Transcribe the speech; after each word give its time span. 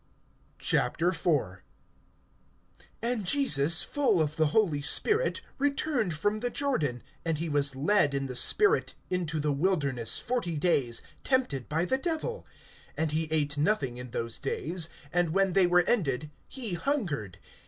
IV. 0.59 1.13
AND 3.03 3.23
Jesus, 3.23 3.83
full 3.83 4.19
of 4.19 4.35
the 4.35 4.47
Holy 4.47 4.81
Spirit, 4.81 5.41
returned 5.59 6.15
from 6.15 6.39
the 6.39 6.49
Jordan; 6.49 7.03
and 7.23 7.37
he 7.37 7.47
was 7.47 7.75
led 7.75 8.15
in 8.15 8.25
the 8.25 8.35
Sprit 8.35 8.95
into 9.11 9.39
the 9.39 9.53
wilderness 9.53 10.19
(2)forty 10.27 10.59
days, 10.59 11.03
tempted 11.23 11.69
by 11.69 11.85
the 11.85 11.99
Devil. 11.99 12.47
And 12.97 13.11
he 13.11 13.27
ate 13.29 13.59
nothing 13.59 13.97
in 13.97 14.09
those 14.09 14.39
days; 14.39 14.89
and 15.13 15.35
when 15.35 15.53
they 15.53 15.67
were 15.67 15.83
ended, 15.85 16.31
he 16.47 16.73
hungered. 16.73 17.37